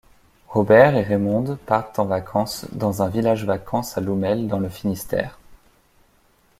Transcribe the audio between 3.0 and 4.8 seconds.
un village-vacances à Loumel dans le